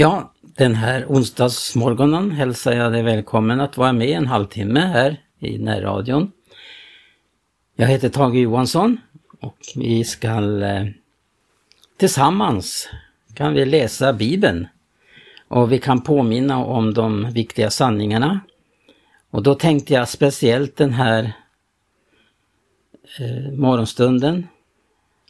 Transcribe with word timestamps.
Ja, 0.00 0.32
den 0.40 0.74
här 0.74 1.04
onsdagsmorgonen 1.08 2.30
hälsar 2.30 2.72
jag 2.72 2.92
dig 2.92 3.02
välkommen 3.02 3.60
att 3.60 3.76
vara 3.76 3.92
med 3.92 4.08
en 4.08 4.26
halvtimme 4.26 4.80
här 4.80 5.16
i 5.38 5.58
närradion. 5.58 6.32
Jag 7.76 7.86
heter 7.86 8.08
Tage 8.08 8.34
Johansson 8.34 9.00
och 9.40 9.56
vi 9.76 10.04
ska 10.04 10.28
eh, 10.62 10.86
tillsammans 11.96 12.88
kan 13.34 13.54
vi 13.54 13.64
läsa 13.64 14.12
Bibeln 14.12 14.66
och 15.48 15.72
vi 15.72 15.78
kan 15.78 16.00
påminna 16.00 16.64
om 16.64 16.94
de 16.94 17.30
viktiga 17.30 17.70
sanningarna. 17.70 18.40
Och 19.30 19.42
då 19.42 19.54
tänkte 19.54 19.94
jag 19.94 20.08
speciellt 20.08 20.76
den 20.76 20.92
här 20.92 21.32
eh, 23.18 23.52
morgonstunden 23.52 24.48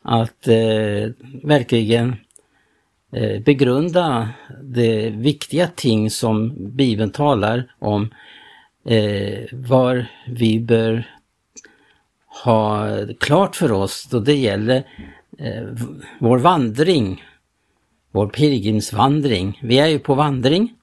att 0.03 0.48
eh, 0.48 1.11
verkligen 1.43 2.16
Eh, 3.12 3.40
begrunda 3.40 4.29
de 4.62 5.10
viktiga 5.10 5.69
ting 5.69 6.10
som 6.10 6.55
Bibeln 6.77 7.10
talar 7.10 7.73
om, 7.78 8.10
eh, 8.84 9.45
var 9.52 10.06
vi 10.27 10.60
bör 10.60 11.05
ha 12.45 12.88
klart 13.20 13.56
för 13.56 13.73
oss 13.73 14.09
då 14.10 14.20
det 14.20 14.34
gäller 14.36 14.84
eh, 15.38 15.62
vår 16.19 16.38
vandring, 16.38 17.24
vår 18.10 18.28
pilgrimsvandring. 18.28 19.61
Vi 19.62 19.78
är 19.78 19.86
ju 19.86 19.98
på 19.98 20.14
vandring. 20.14 20.75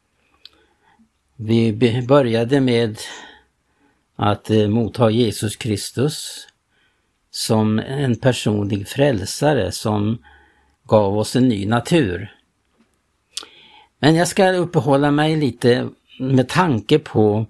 Vi 1.36 1.74
började 2.08 2.62
med 2.62 2.98
att 4.16 4.50
eh, 4.50 4.68
motta 4.68 5.10
Jesus 5.10 5.56
Kristus 5.56 6.48
som 7.32 7.80
en 7.80 8.16
personlig 8.16 8.88
frälsare 8.88 9.72
som 9.72 10.18
gav 10.88 11.18
oss 11.18 11.36
en 11.36 11.48
ny 11.48 11.66
natur. 11.66 12.36
Men 14.00 14.16
jag 14.16 14.28
ska 14.28 14.52
uppehålla 14.52 15.12
mig 15.12 15.36
lite 15.36 15.90
med 16.20 16.50
tanke 16.50 17.00
på 17.00 17.46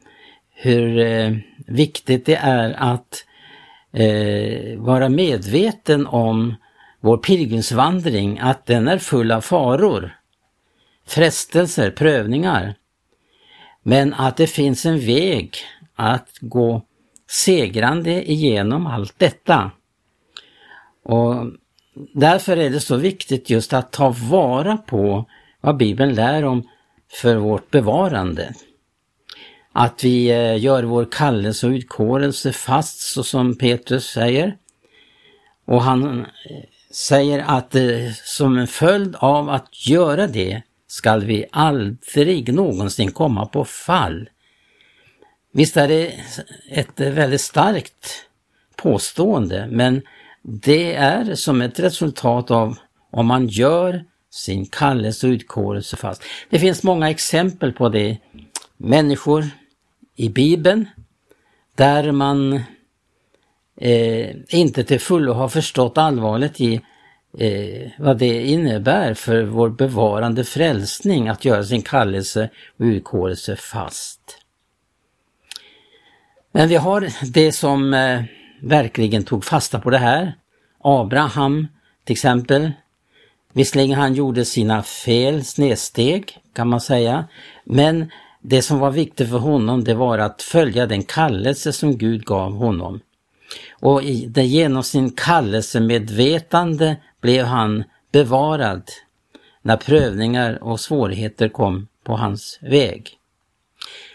hur 0.53 0.99
eh, 0.99 1.37
viktigt 1.67 2.25
det 2.25 2.35
är 2.35 2.75
att 2.77 3.25
eh, 3.91 4.79
vara 4.79 5.09
medveten 5.09 6.07
om 6.07 6.55
vår 6.99 7.17
pilgrimsvandring, 7.17 8.39
att 8.39 8.65
den 8.65 8.87
är 8.87 8.97
full 8.97 9.31
av 9.31 9.41
faror, 9.41 10.15
frestelser, 11.07 11.91
prövningar. 11.91 12.75
Men 13.83 14.13
att 14.13 14.37
det 14.37 14.47
finns 14.47 14.85
en 14.85 14.99
väg 14.99 15.57
att 15.95 16.29
gå 16.41 16.81
segrande 17.27 18.31
igenom 18.31 18.87
allt 18.87 19.19
detta. 19.19 19.71
Och 21.03 21.35
därför 22.13 22.57
är 22.57 22.69
det 22.69 22.79
så 22.79 22.95
viktigt 22.95 23.49
just 23.49 23.73
att 23.73 23.91
ta 23.91 24.15
vara 24.29 24.77
på 24.77 25.25
vad 25.61 25.77
Bibeln 25.77 26.13
lär 26.13 26.45
om 26.45 26.69
för 27.11 27.35
vårt 27.35 27.71
bevarande. 27.71 28.53
Att 29.71 30.03
vi 30.03 30.27
eh, 30.27 30.57
gör 30.63 30.83
vår 30.83 31.07
kallelse 31.11 31.67
och 31.67 31.71
utkårelse 31.71 32.53
fast 32.53 32.99
så 32.99 33.23
som 33.23 33.57
Petrus 33.57 34.05
säger. 34.05 34.57
Och 35.65 35.81
han 35.81 36.19
eh, 36.19 36.25
säger 36.91 37.43
att 37.47 37.75
eh, 37.75 38.11
som 38.23 38.57
en 38.57 38.67
följd 38.67 39.15
av 39.15 39.49
att 39.49 39.87
göra 39.87 40.27
det 40.27 40.61
skall 40.87 41.23
vi 41.23 41.45
aldrig 41.51 42.53
någonsin 42.53 43.11
komma 43.11 43.45
på 43.45 43.65
fall. 43.65 44.29
Visst 45.51 45.77
är 45.77 45.87
det 45.87 46.13
ett 46.71 46.99
väldigt 46.99 47.41
starkt 47.41 48.25
påstående 48.75 49.67
men 49.71 50.01
det 50.47 50.95
är 50.95 51.35
som 51.35 51.61
ett 51.61 51.79
resultat 51.79 52.51
av 52.51 52.77
om 53.11 53.27
man 53.27 53.47
gör 53.47 54.03
sin 54.31 54.65
kallelse 54.65 55.27
och 55.27 55.31
utkårelse 55.31 55.97
fast. 55.97 56.23
Det 56.49 56.59
finns 56.59 56.83
många 56.83 57.09
exempel 57.09 57.73
på 57.73 57.89
det. 57.89 58.17
Människor 58.77 59.45
i 60.15 60.29
Bibeln 60.29 60.85
där 61.75 62.11
man 62.11 62.53
eh, 63.81 64.35
inte 64.47 64.83
till 64.83 64.99
fullo 64.99 65.33
har 65.33 65.49
förstått 65.49 65.97
allvaret 65.97 66.61
i 66.61 66.81
eh, 67.37 67.91
vad 67.99 68.17
det 68.17 68.41
innebär 68.41 69.13
för 69.13 69.43
vår 69.43 69.69
bevarande 69.69 70.43
frälsning 70.43 71.27
att 71.27 71.45
göra 71.45 71.63
sin 71.63 71.81
kallelse 71.81 72.49
och 72.79 72.83
utkårelse 72.83 73.55
fast. 73.55 74.21
Men 76.51 76.69
vi 76.69 76.75
har 76.75 77.09
det 77.33 77.51
som 77.51 77.93
eh, 77.93 78.21
verkligen 78.61 79.23
tog 79.23 79.45
fasta 79.45 79.79
på 79.79 79.89
det 79.89 79.97
här. 79.97 80.33
Abraham 80.79 81.67
till 82.03 82.13
exempel. 82.13 82.71
Visserligen 83.53 83.99
han 83.99 84.13
gjorde 84.13 84.45
sina 84.45 84.83
fel, 84.83 85.45
snedsteg 85.45 86.37
kan 86.53 86.67
man 86.67 86.81
säga, 86.81 87.25
men 87.63 88.11
det 88.41 88.61
som 88.61 88.79
var 88.79 88.91
viktigt 88.91 89.29
för 89.29 89.37
honom 89.37 89.83
det 89.83 89.93
var 89.93 90.17
att 90.17 90.41
följa 90.41 90.85
den 90.85 91.03
kallelse 91.03 91.73
som 91.73 91.97
Gud 91.97 92.25
gav 92.25 92.53
honom. 92.53 92.99
Och 93.71 94.01
det, 94.27 94.45
genom 94.45 94.83
sin 94.83 95.11
kallelsemedvetande 95.11 96.97
blev 97.21 97.45
han 97.45 97.83
bevarad 98.11 98.83
när 99.61 99.77
prövningar 99.77 100.63
och 100.63 100.79
svårigheter 100.79 101.49
kom 101.49 101.87
på 102.03 102.17
hans 102.17 102.59
väg. 102.61 103.09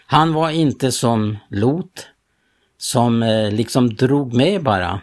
Han 0.05 0.33
var 0.33 0.49
inte 0.49 0.91
som 0.91 1.37
Lot 1.49 2.07
som 2.81 3.23
eh, 3.23 3.51
liksom 3.51 3.95
drog 3.95 4.33
med 4.33 4.63
bara. 4.63 5.01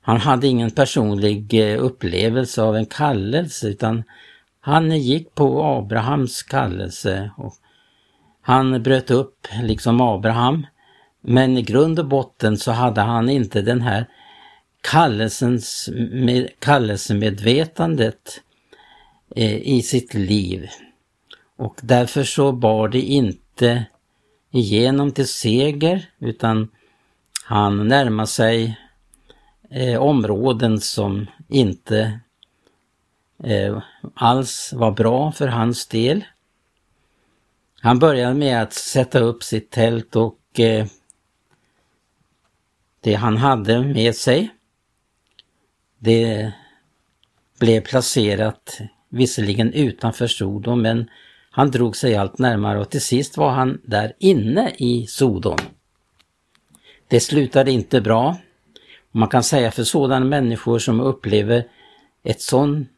Han 0.00 0.16
hade 0.16 0.46
ingen 0.46 0.70
personlig 0.70 1.54
eh, 1.54 1.84
upplevelse 1.84 2.62
av 2.62 2.76
en 2.76 2.86
kallelse 2.86 3.68
utan 3.68 4.04
han 4.60 4.90
gick 4.98 5.34
på 5.34 5.64
Abrahams 5.64 6.42
kallelse 6.42 7.30
och 7.36 7.54
han 8.42 8.82
bröt 8.82 9.10
upp 9.10 9.48
liksom 9.62 10.00
Abraham. 10.00 10.66
Men 11.20 11.56
i 11.56 11.62
grund 11.62 11.98
och 11.98 12.06
botten 12.06 12.58
så 12.58 12.72
hade 12.72 13.00
han 13.00 13.28
inte 13.28 13.62
den 13.62 13.80
här 13.80 14.06
kallelsens, 14.80 15.88
med, 16.10 16.48
kallelsemedvetandet 16.58 18.40
eh, 19.36 19.56
i 19.56 19.82
sitt 19.82 20.14
liv. 20.14 20.68
Och 21.56 21.80
därför 21.82 22.24
så 22.24 22.52
bar 22.52 22.88
det 22.88 23.00
inte 23.00 23.86
igenom 24.50 25.12
till 25.12 25.28
seger 25.28 26.10
utan 26.18 26.68
han 27.44 27.88
närmar 27.88 28.26
sig 28.26 28.80
eh, 29.70 30.02
områden 30.02 30.80
som 30.80 31.26
inte 31.48 32.20
eh, 33.44 33.82
alls 34.14 34.72
var 34.72 34.90
bra 34.90 35.32
för 35.32 35.48
hans 35.48 35.86
del. 35.86 36.24
Han 37.80 37.98
började 37.98 38.34
med 38.34 38.62
att 38.62 38.72
sätta 38.72 39.18
upp 39.18 39.42
sitt 39.42 39.70
tält 39.70 40.16
och 40.16 40.60
eh, 40.60 40.86
det 43.00 43.14
han 43.14 43.36
hade 43.36 43.82
med 43.82 44.14
sig 44.14 44.50
det 45.98 46.52
blev 47.58 47.80
placerat 47.80 48.78
visserligen 49.08 49.72
utanför 49.72 50.26
Sodom 50.26 50.82
men 50.82 51.10
han 51.50 51.70
drog 51.70 51.96
sig 51.96 52.16
allt 52.16 52.38
närmare 52.38 52.80
och 52.80 52.90
till 52.90 53.00
sist 53.00 53.36
var 53.36 53.50
han 53.50 53.80
där 53.84 54.12
inne 54.18 54.72
i 54.78 55.06
Sodom. 55.06 55.58
Det 57.08 57.20
slutade 57.20 57.70
inte 57.70 58.00
bra. 58.00 58.36
Man 59.10 59.28
kan 59.28 59.42
säga 59.42 59.70
för 59.70 59.84
sådana 59.84 60.24
människor 60.24 60.78
som 60.78 61.00
upplever 61.00 61.64
ett 62.22 62.40
sån 62.40 62.88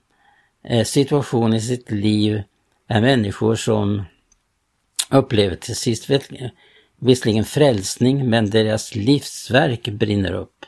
eh, 0.65 0.85
situation 0.85 1.55
i 1.55 1.61
sitt 1.61 1.91
liv 1.91 2.43
är 2.89 3.01
människor 3.01 3.55
som 3.55 4.03
upplever 5.11 5.57
till 5.57 5.77
sist 5.77 6.11
visserligen 6.99 7.45
frälsning 7.45 8.31
men 8.31 8.51
deras 8.51 8.95
livsverk 8.95 9.89
brinner 9.89 10.33
upp. 10.33 10.67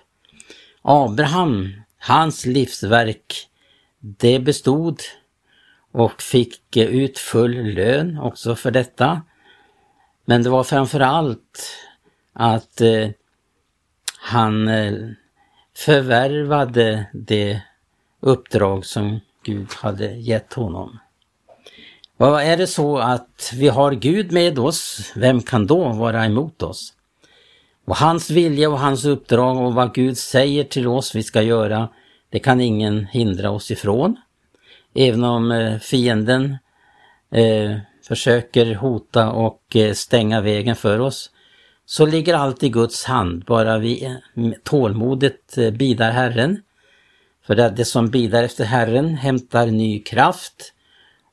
Abraham, 0.83 1.73
hans 1.99 2.47
livsverk, 2.47 3.49
det 3.99 4.39
bestod 4.39 5.01
och 5.93 6.23
fick 6.23 6.77
eh, 6.77 6.87
ut 6.87 7.19
full 7.19 7.75
lön 7.75 8.19
också 8.19 8.55
för 8.55 8.71
detta. 8.71 9.23
Men 10.25 10.43
det 10.43 10.51
var 10.51 10.65
framförallt 10.65 11.79
att 12.33 12.81
eh, 12.81 13.09
han 14.19 14.69
eh, 14.69 14.93
förvärvade 15.77 17.07
det 17.13 17.63
uppdrag 18.21 18.87
som 18.87 19.21
Gud 19.45 19.69
hade 19.73 20.07
gett 20.07 20.53
honom. 20.53 20.99
Och 22.17 22.43
är 22.43 22.57
det 22.57 22.67
så 22.67 22.99
att 22.99 23.53
vi 23.55 23.69
har 23.69 23.93
Gud 23.93 24.33
med 24.33 24.59
oss, 24.59 25.13
vem 25.15 25.43
kan 25.43 25.67
då 25.67 25.89
vara 25.89 26.25
emot 26.25 26.63
oss? 26.63 26.95
Och 27.85 27.97
hans 27.97 28.31
vilja 28.31 28.71
och 28.71 28.79
hans 28.79 29.05
uppdrag 29.05 29.57
och 29.57 29.75
vad 29.75 29.95
Gud 29.95 30.19
säger 30.19 30.65
till 30.65 30.87
oss 30.87 31.15
vi 31.15 31.23
ska 31.23 31.43
göra, 31.43 31.89
det 32.31 32.39
kan 32.39 32.61
ingen 32.61 33.07
hindra 33.07 33.51
oss 33.51 33.71
ifrån. 33.71 34.17
Även 34.95 35.25
om 35.25 35.53
eh, 35.53 35.79
fienden 35.79 36.57
eh, 37.31 37.77
försöker 38.09 38.75
hota 38.75 39.31
och 39.31 39.77
eh, 39.77 39.93
stänga 39.93 40.41
vägen 40.41 40.77
för 40.77 40.99
oss, 40.99 41.31
så 41.87 42.07
ligger 42.07 42.35
allt 42.35 42.63
i 42.63 42.69
Guds 42.69 43.05
hand, 43.05 43.45
bara 43.45 43.79
vi 43.79 44.19
tålmodigt 44.63 45.57
bidar 45.73 46.11
Herren. 46.11 46.63
För 47.47 47.55
det 47.55 47.85
som 47.85 48.11
bidar 48.11 48.43
efter 48.43 48.65
Herren 48.65 49.15
hämtar 49.15 49.67
ny 49.67 50.03
kraft 50.03 50.73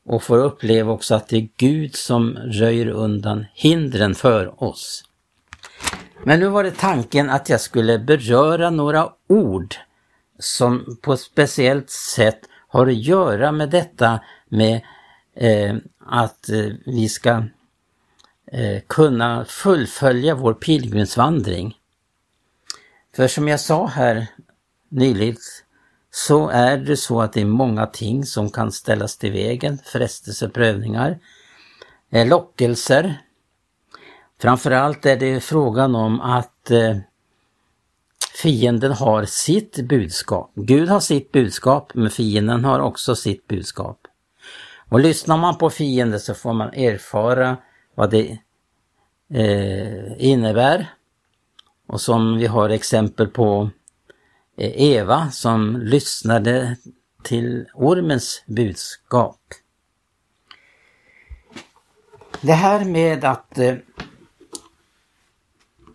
och 0.05 0.23
får 0.23 0.37
uppleva 0.37 0.91
också 0.91 1.15
att 1.15 1.27
det 1.27 1.37
är 1.37 1.49
Gud 1.57 1.95
som 1.95 2.37
röjer 2.37 2.87
undan 2.87 3.45
hindren 3.53 4.15
för 4.15 4.63
oss. 4.63 5.03
Men 6.23 6.39
nu 6.39 6.47
var 6.47 6.63
det 6.63 6.71
tanken 6.71 7.29
att 7.29 7.49
jag 7.49 7.61
skulle 7.61 7.99
beröra 7.99 8.69
några 8.69 9.09
ord 9.29 9.75
som 10.39 10.97
på 11.01 11.13
ett 11.13 11.19
speciellt 11.19 11.89
sätt 11.89 12.39
har 12.69 12.87
att 12.87 12.95
göra 12.95 13.51
med 13.51 13.69
detta 13.69 14.19
med 14.49 14.81
eh, 15.35 15.75
att 16.05 16.49
eh, 16.49 16.65
vi 16.85 17.09
ska 17.09 17.43
eh, 18.51 18.81
kunna 18.87 19.45
fullfölja 19.45 20.35
vår 20.35 20.53
pilgrimsvandring. 20.53 21.75
För 23.15 23.27
som 23.27 23.47
jag 23.47 23.59
sa 23.59 23.87
här 23.87 24.27
nyligen 24.89 25.37
så 26.11 26.49
är 26.49 26.77
det 26.77 26.97
så 26.97 27.21
att 27.21 27.33
det 27.33 27.41
är 27.41 27.45
många 27.45 27.85
ting 27.85 28.25
som 28.25 28.49
kan 28.49 28.71
ställas 28.71 29.17
till 29.17 29.31
vägen, 29.31 29.77
frestelseprövningar, 29.85 31.19
eh, 32.09 32.27
lockelser. 32.27 33.21
Framförallt 34.41 35.05
är 35.05 35.17
det 35.17 35.39
frågan 35.39 35.95
om 35.95 36.21
att 36.21 36.71
eh, 36.71 36.97
fienden 38.41 38.91
har 38.91 39.25
sitt 39.25 39.81
budskap. 39.81 40.51
Gud 40.55 40.89
har 40.89 40.99
sitt 40.99 41.31
budskap, 41.31 41.91
men 41.93 42.09
fienden 42.09 42.65
har 42.65 42.79
också 42.79 43.15
sitt 43.15 43.47
budskap. 43.47 43.99
Och 44.89 44.99
lyssnar 44.99 45.37
man 45.37 45.57
på 45.57 45.69
fienden 45.69 46.19
så 46.19 46.33
får 46.33 46.53
man 46.53 46.73
erfara 46.73 47.57
vad 47.95 48.11
det 48.11 48.37
eh, 49.33 50.25
innebär. 50.25 50.93
Och 51.87 52.01
som 52.01 52.37
vi 52.37 52.47
har 52.47 52.69
exempel 52.69 53.27
på 53.27 53.69
eh, 54.57 54.81
Eva 54.81 55.31
som 55.31 55.77
lyssnade 55.77 56.77
till 57.23 57.65
ormens 57.73 58.43
budskap. 58.45 59.39
Det 62.41 62.53
här 62.53 62.85
med 62.85 63.25
att 63.25 63.57
eh, 63.57 63.75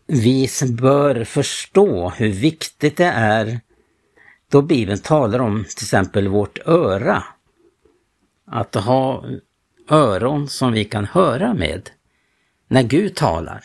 vi 0.07 0.49
bör 0.71 1.25
förstå 1.25 2.09
hur 2.09 2.29
viktigt 2.29 2.97
det 2.97 3.13
är 3.15 3.61
då 4.49 4.63
Bibeln 4.63 4.99
talar 4.99 5.39
om 5.39 5.65
till 5.65 5.85
exempel 5.85 6.29
vårt 6.29 6.59
öra. 6.67 7.25
Att 8.47 8.75
ha 8.75 9.25
öron 9.89 10.49
som 10.49 10.73
vi 10.73 10.85
kan 10.85 11.05
höra 11.05 11.55
med 11.55 11.91
när 12.69 12.83
Gud 12.83 13.15
talar. 13.15 13.65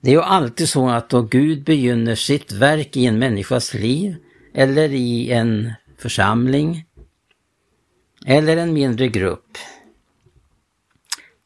Det 0.00 0.10
är 0.10 0.14
ju 0.14 0.22
alltid 0.22 0.68
så 0.68 0.88
att 0.88 1.08
då 1.08 1.22
Gud 1.22 1.64
begynner 1.64 2.14
sitt 2.14 2.52
verk 2.52 2.96
i 2.96 3.06
en 3.06 3.18
människas 3.18 3.74
liv 3.74 4.16
eller 4.54 4.88
i 4.88 5.30
en 5.30 5.72
församling 5.98 6.84
eller 8.26 8.56
en 8.56 8.72
mindre 8.72 9.08
grupp 9.08 9.58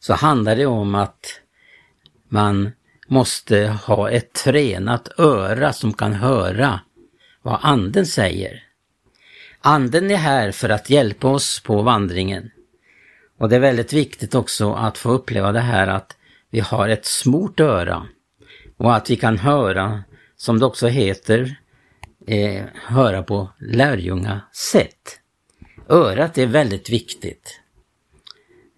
så 0.00 0.14
handlar 0.14 0.56
det 0.56 0.66
om 0.66 0.94
att 0.94 1.40
man 2.28 2.72
måste 3.08 3.66
ha 3.66 4.10
ett 4.10 4.32
tränat 4.32 5.18
öra 5.18 5.72
som 5.72 5.92
kan 5.92 6.12
höra 6.12 6.80
vad 7.42 7.58
anden 7.62 8.06
säger. 8.06 8.62
Anden 9.60 10.10
är 10.10 10.16
här 10.16 10.52
för 10.52 10.68
att 10.68 10.90
hjälpa 10.90 11.28
oss 11.28 11.60
på 11.60 11.82
vandringen. 11.82 12.50
Och 13.38 13.48
det 13.48 13.56
är 13.56 13.60
väldigt 13.60 13.92
viktigt 13.92 14.34
också 14.34 14.72
att 14.72 14.98
få 14.98 15.10
uppleva 15.10 15.52
det 15.52 15.60
här 15.60 15.86
att 15.86 16.16
vi 16.50 16.60
har 16.60 16.88
ett 16.88 17.06
smort 17.06 17.60
öra 17.60 18.06
och 18.76 18.96
att 18.96 19.10
vi 19.10 19.16
kan 19.16 19.38
höra, 19.38 20.04
som 20.36 20.58
det 20.58 20.66
också 20.66 20.86
heter, 20.86 21.56
eh, 22.26 22.64
höra 22.74 23.22
på 23.22 23.50
lärjunga 23.58 24.40
sätt. 24.52 25.20
Örat 25.88 26.38
är 26.38 26.46
väldigt 26.46 26.90
viktigt. 26.90 27.60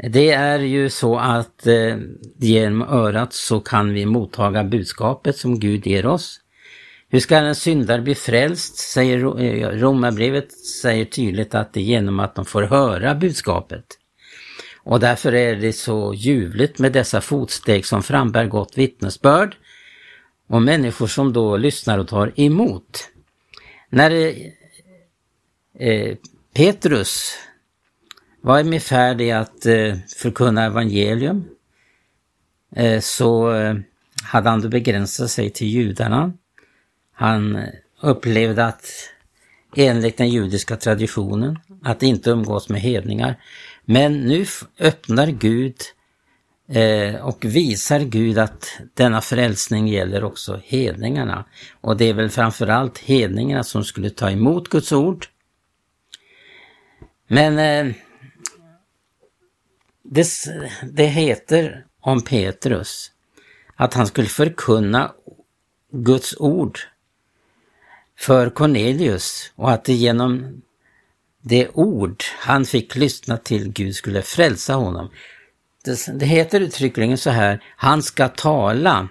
Det 0.03 0.31
är 0.31 0.59
ju 0.59 0.91
så 0.91 1.19
att 1.19 1.67
eh, 1.67 1.97
genom 2.39 2.83
örat 2.83 3.33
så 3.33 3.61
kan 3.61 3.93
vi 3.93 4.07
mottaga 4.07 4.65
budskapet 4.65 5.37
som 5.37 5.61
Gud 5.61 5.87
ger 5.87 6.07
oss. 6.07 6.41
Hur 7.09 7.21
ska 7.21 7.37
en 7.37 7.55
syndare 7.55 8.03
bli 8.03 8.15
frälst? 8.15 8.77
Säger 8.77 9.43
eh, 9.43 9.69
Romarbrevet 9.69 10.53
säger 10.53 11.05
tydligt 11.05 11.55
att 11.55 11.73
det 11.73 11.81
är 11.81 11.85
genom 11.85 12.21
att 12.21 12.35
de 12.35 12.45
får 12.45 12.63
höra 12.63 13.15
budskapet. 13.15 13.85
Och 14.83 15.01
därför 15.01 15.35
är 15.35 15.57
det 15.57 15.73
så 15.73 16.15
ljuvligt 16.15 16.79
med 16.79 16.93
dessa 16.93 17.21
fotsteg 17.21 17.87
som 17.87 18.03
frambär 18.03 18.47
gott 18.47 18.79
vittnesbörd 18.79 19.57
och 20.49 20.63
människor 20.63 21.07
som 21.07 21.33
då 21.33 21.57
lyssnar 21.57 21.99
och 21.99 22.09
tar 22.09 22.33
emot. 22.37 23.09
När 23.91 24.11
eh, 24.11 24.35
eh 25.89 26.17
Petrus 26.55 27.35
var 28.41 28.61
i 28.61 28.65
min 28.65 28.81
färd 28.81 29.21
i 29.21 29.31
att 29.31 29.67
eh, 29.67 29.95
förkunna 30.17 30.65
evangelium 30.65 31.45
eh, 32.77 33.01
så 33.01 33.53
eh, 33.53 33.75
hade 34.23 34.51
han 34.51 34.61
då 34.61 34.69
begränsat 34.69 35.31
sig 35.31 35.51
till 35.51 35.67
judarna. 35.67 36.33
Han 37.13 37.59
upplevde 38.01 38.67
att 38.67 38.87
enligt 39.77 40.17
den 40.17 40.29
judiska 40.29 40.77
traditionen 40.77 41.59
att 41.83 42.03
inte 42.03 42.31
umgås 42.31 42.69
med 42.69 42.81
hedningar. 42.81 43.37
Men 43.85 44.21
nu 44.21 44.47
öppnar 44.79 45.27
Gud 45.27 45.77
eh, 46.69 47.15
och 47.15 47.45
visar 47.45 48.01
Gud 48.01 48.39
att 48.39 48.81
denna 48.95 49.21
frälsning 49.21 49.89
gäller 49.89 50.25
också 50.25 50.61
hedningarna. 50.65 51.45
Och 51.81 51.97
det 51.97 52.05
är 52.05 52.15
väl 52.15 52.31
framförallt 52.31 52.99
hedningarna 52.99 53.65
som 53.65 53.85
skulle 53.85 54.11
ta 54.11 54.31
emot 54.31 54.69
Guds 54.69 54.93
ord. 54.93 55.27
Men 57.27 57.59
eh, 57.59 57.95
det, 60.11 60.27
det 60.83 61.07
heter 61.07 61.85
om 62.01 62.23
Petrus 62.23 63.13
att 63.77 63.95
han 63.95 64.07
skulle 64.07 64.29
förkunna 64.29 65.13
Guds 65.93 66.35
ord 66.39 66.79
för 68.19 68.51
Cornelius 68.51 69.53
och 69.57 69.71
att 69.71 69.85
det 69.85 69.93
genom 69.93 70.63
det 71.43 71.69
ord 71.69 72.23
han 72.39 72.65
fick 72.65 72.97
lyssna 72.97 73.37
till 73.37 73.73
Gud 73.73 73.97
skulle 73.97 74.23
frälsa 74.23 74.75
honom. 74.75 75.11
Det, 75.85 76.19
det 76.19 76.27
heter 76.27 76.61
uttryckligen 76.61 77.19
så 77.19 77.31
här, 77.31 77.65
han 77.77 78.03
ska 78.03 78.29
tala. 78.29 79.09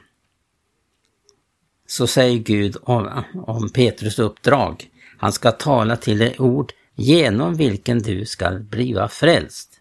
Så 1.87 2.07
säger 2.07 2.37
Gud 2.37 2.77
om, 2.81 3.23
om 3.33 3.69
Petrus 3.69 4.19
uppdrag. 4.19 4.89
Han 5.17 5.31
ska 5.31 5.51
tala 5.51 5.95
till 5.95 6.17
det 6.17 6.39
ord 6.39 6.73
genom 6.95 7.55
vilken 7.55 7.99
du 7.99 8.25
ska 8.25 8.51
bliva 8.51 9.07
frälst. 9.07 9.78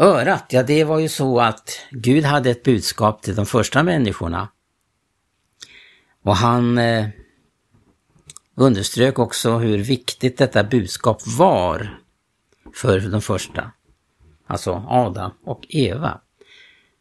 Örat, 0.00 0.52
ja 0.52 0.62
det 0.62 0.84
var 0.84 0.98
ju 0.98 1.08
så 1.08 1.40
att 1.40 1.80
Gud 1.90 2.24
hade 2.24 2.50
ett 2.50 2.62
budskap 2.62 3.22
till 3.22 3.34
de 3.34 3.46
första 3.46 3.82
människorna. 3.82 4.48
Och 6.22 6.36
han 6.36 6.78
eh, 6.78 7.08
underströk 8.54 9.18
också 9.18 9.58
hur 9.58 9.78
viktigt 9.78 10.38
detta 10.38 10.64
budskap 10.64 11.22
var 11.26 11.98
för 12.74 13.00
de 13.00 13.22
första. 13.22 13.72
Alltså 14.46 14.84
Adam 14.88 15.32
och 15.44 15.66
Eva. 15.68 16.20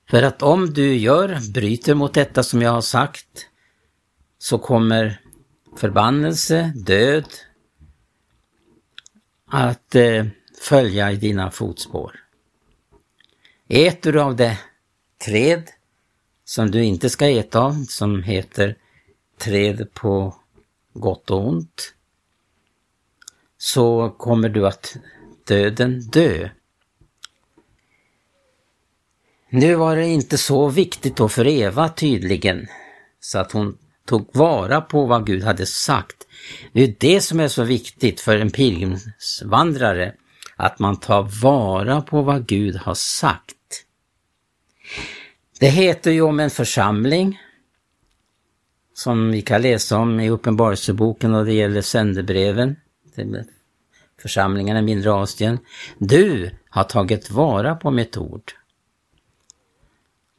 För 0.09 0.23
att 0.23 0.41
om 0.41 0.73
du 0.73 0.95
gör, 0.95 1.51
bryter 1.53 1.95
mot 1.95 2.13
detta 2.13 2.43
som 2.43 2.61
jag 2.61 2.71
har 2.71 2.81
sagt, 2.81 3.47
så 4.37 4.57
kommer 4.57 5.21
förbannelse, 5.77 6.73
död 6.75 7.27
att 9.47 9.95
eh, 9.95 10.25
följa 10.61 11.11
i 11.11 11.15
dina 11.15 11.51
fotspår. 11.51 12.28
Äter 13.71 14.11
du 14.11 14.21
av 14.21 14.35
det 14.35 14.59
träd 15.25 15.69
som 16.45 16.71
du 16.71 16.83
inte 16.83 17.09
ska 17.09 17.27
äta 17.27 17.59
av, 17.59 17.85
som 17.89 18.23
heter 18.23 18.75
träd 19.37 19.93
på 19.93 20.35
gott 20.93 21.31
och 21.31 21.47
ont, 21.47 21.93
så 23.57 24.09
kommer 24.09 24.49
du 24.49 24.67
att 24.67 24.97
döden 25.47 25.99
dö. 25.99 26.49
Nu 29.49 29.75
var 29.75 29.95
det 29.95 30.07
inte 30.07 30.37
så 30.37 30.67
viktigt 30.69 31.15
då 31.15 31.29
för 31.29 31.47
Eva 31.47 31.89
tydligen, 31.89 32.67
så 33.19 33.39
att 33.39 33.51
hon 33.51 33.77
tog 34.05 34.29
vara 34.33 34.81
på 34.81 35.05
vad 35.05 35.25
Gud 35.25 35.43
hade 35.43 35.65
sagt. 35.65 36.27
Det 36.73 36.83
är 36.83 36.95
det 36.99 37.21
som 37.21 37.39
är 37.39 37.47
så 37.47 37.63
viktigt 37.63 38.21
för 38.21 38.37
en 38.37 38.51
pilgrimsvandrare, 38.51 40.15
att 40.55 40.79
man 40.79 40.99
tar 40.99 41.41
vara 41.41 42.01
på 42.01 42.21
vad 42.21 42.47
Gud 42.47 42.75
har 42.75 42.95
sagt. 42.95 43.55
Det 45.59 45.69
heter 45.69 46.11
ju 46.11 46.21
om 46.21 46.39
en 46.39 46.49
församling 46.49 47.39
som 48.93 49.31
vi 49.31 49.41
kan 49.41 49.61
läsa 49.61 49.97
om 49.97 50.19
i 50.19 50.29
Uppenbarelseboken 50.29 51.35
och 51.35 51.45
det 51.45 51.53
gäller 51.53 51.81
sändebreven 51.81 52.75
till 53.15 53.43
församlingarna 54.21 54.79
i 54.79 54.81
mindre 54.81 55.13
Asien. 55.13 55.59
Du 55.97 56.51
har 56.69 56.83
tagit 56.83 57.31
vara 57.31 57.75
på 57.75 57.91
mitt 57.91 58.17
ord. 58.17 58.51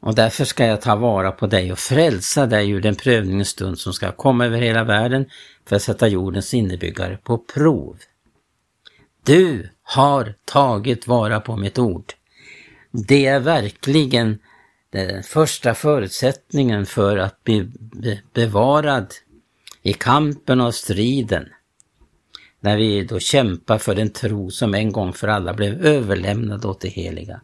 Och 0.02 0.14
därför 0.14 0.45
ska 0.45 0.66
jag 0.66 0.80
ta 0.80 0.97
vara 0.97 1.33
på 1.33 1.47
dig 1.47 1.73
och 1.73 1.78
frälsa 1.78 2.47
dig 2.47 2.71
ur 2.71 2.80
den 2.80 2.95
prövningens 2.95 3.49
stund 3.49 3.78
som 3.78 3.92
ska 3.92 4.12
komma 4.12 4.47
över 4.47 4.59
hela 4.59 4.85
världen 4.85 5.26
för 5.66 5.76
att 5.76 5.83
sätta 5.83 6.09
jordens 6.09 6.54
innebyggare 6.54 7.16
på 7.16 7.38
prov. 7.38 7.99
Du 9.25 9.69
har 9.83 10.35
tagit 10.45 11.07
vara 11.07 11.40
på 11.40 11.57
mitt 11.57 11.78
ord. 11.78 12.12
Det 12.90 13.26
är 13.26 13.40
verkligen 13.40 14.38
den 14.90 15.23
första 15.23 15.75
förutsättningen 15.75 16.87
för 16.87 17.16
att 17.16 17.44
bli 17.44 17.70
bevarad 18.32 19.14
i 19.82 19.92
kampen 19.92 20.61
och 20.61 20.75
striden. 20.75 21.49
När 22.61 22.76
vi 22.76 23.04
då 23.04 23.18
kämpar 23.18 23.78
för 23.78 23.94
den 23.94 24.11
tro 24.11 24.50
som 24.50 24.75
en 24.75 24.92
gång 24.92 25.12
för 25.12 25.28
alla 25.28 25.54
blev 25.54 25.87
överlämnad 25.87 26.64
åt 26.64 26.80
det 26.80 26.88
heliga. 26.88 27.40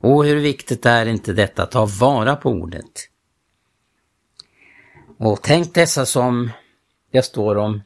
Och 0.00 0.24
hur 0.24 0.36
viktigt 0.36 0.86
är 0.86 1.06
inte 1.06 1.32
detta 1.32 1.62
att 1.62 1.70
ta 1.70 1.86
vara 1.86 2.36
på 2.36 2.50
ordet? 2.50 3.08
Och 5.18 5.42
tänk 5.42 5.74
dessa 5.74 6.06
som 6.06 6.50
jag 7.10 7.24
står 7.24 7.56
om, 7.56 7.82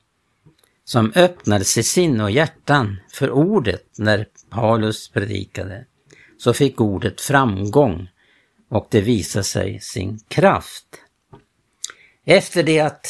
som 0.85 1.13
öppnade 1.15 1.65
sitt 1.65 1.87
sinne 1.87 2.25
och 2.25 2.31
hjärtan 2.31 3.01
för 3.13 3.31
ordet 3.31 3.87
när 3.99 4.27
Paulus 4.51 5.09
predikade. 5.09 5.87
Så 6.45 6.55
fick 6.55 6.81
ordet 6.81 7.21
framgång 7.21 8.09
och 8.69 8.87
det 8.91 9.01
visade 9.01 9.45
sig 9.45 9.81
sin 9.81 10.19
kraft. 10.29 10.85
Efter 12.25 12.63
det 12.63 12.81
att 12.81 13.07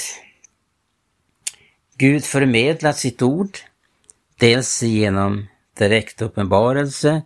Gud 1.97 2.25
förmedlat 2.25 2.99
sitt 2.99 3.23
ord, 3.23 3.59
dels 4.39 4.83
genom 4.83 5.47
direkt 5.79 6.23
uppenbarelse 6.23 7.23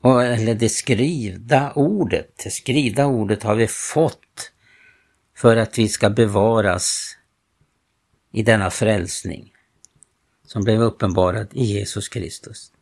och, 0.00 0.24
eller 0.24 0.54
det 0.54 0.68
skrivna 0.68 1.72
ordet. 1.72 2.40
Det 2.44 2.50
skrivna 2.50 3.06
ordet 3.06 3.42
har 3.42 3.54
vi 3.54 3.66
fått 3.66 4.52
för 5.36 5.56
att 5.56 5.78
vi 5.78 5.88
ska 5.88 6.10
bevaras 6.10 7.16
i 8.32 8.42
denna 8.42 8.70
frälsning 8.70 9.52
som 10.46 10.64
blev 10.64 10.82
uppenbarad 10.82 11.48
i 11.52 11.64
Jesus 11.64 12.08
Kristus. 12.08 12.72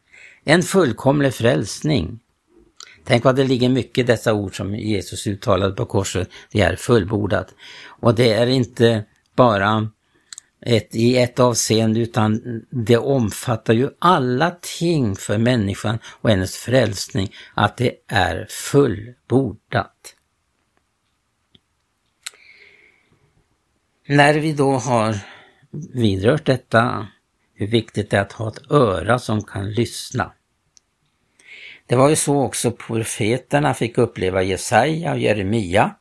En 0.44 0.62
fullkomlig 0.62 1.34
frälsning. 1.34 2.20
Tänk 3.04 3.24
vad 3.24 3.36
det 3.36 3.44
ligger 3.44 3.68
mycket 3.68 3.98
i 3.98 4.06
dessa 4.06 4.34
ord 4.34 4.56
som 4.56 4.74
Jesus 4.74 5.26
uttalade 5.26 5.74
på 5.74 5.86
korset. 5.86 6.30
Det 6.50 6.60
är 6.60 6.76
fullbordat. 6.76 7.54
Och 7.86 8.14
det 8.14 8.32
är 8.32 8.46
inte 8.46 9.04
bara 9.36 9.90
ett, 10.60 10.94
i 10.94 11.16
ett 11.16 11.40
avseende 11.40 12.00
utan 12.00 12.62
det 12.70 12.98
omfattar 12.98 13.74
ju 13.74 13.90
alla 13.98 14.56
ting 14.78 15.16
för 15.16 15.38
människan 15.38 15.98
och 16.04 16.30
hennes 16.30 16.56
frälsning, 16.56 17.34
att 17.54 17.76
det 17.76 17.94
är 18.06 18.46
fullbordat. 18.50 20.16
När 24.08 24.34
vi 24.34 24.52
då 24.52 24.72
har 24.72 25.16
vidrört 25.92 26.46
detta, 26.46 27.06
hur 27.54 27.66
viktigt 27.66 28.10
det 28.10 28.16
är 28.16 28.20
att 28.20 28.32
ha 28.32 28.48
ett 28.48 28.70
öra 28.70 29.18
som 29.18 29.44
kan 29.44 29.72
lyssna. 29.72 30.32
Det 31.92 31.96
var 31.96 32.08
ju 32.08 32.16
så 32.16 32.42
också 32.42 32.70
profeterna 32.70 33.74
fick 33.74 33.98
uppleva 33.98 34.42
Jesaja 34.42 35.12
och 35.12 35.18
Jeremia, 35.18 35.94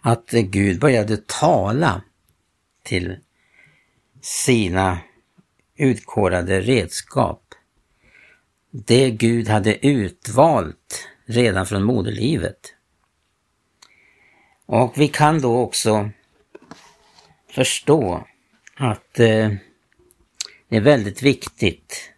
att 0.00 0.30
Gud 0.30 0.80
började 0.80 1.16
tala 1.16 2.02
till 2.82 3.16
sina 4.20 4.98
utkorade 5.76 6.60
redskap. 6.60 7.54
Det 8.70 9.10
Gud 9.10 9.48
hade 9.48 9.86
utvalt 9.86 11.08
redan 11.26 11.66
från 11.66 11.84
moderlivet. 11.84 12.74
Och 14.66 14.92
vi 14.96 15.08
kan 15.08 15.40
då 15.40 15.58
också 15.58 16.10
förstå 17.50 18.26
att 18.76 19.20
eh, 19.20 19.50
det 20.68 20.76
är 20.76 20.80
väldigt 20.80 21.22
viktigt 21.22 22.11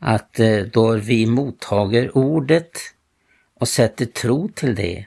att 0.00 0.40
eh, 0.40 0.58
då 0.58 0.94
vi 0.94 1.26
mottager 1.26 2.16
ordet 2.18 2.70
och 3.54 3.68
sätter 3.68 4.06
tro 4.06 4.48
till 4.48 4.74
det 4.74 5.06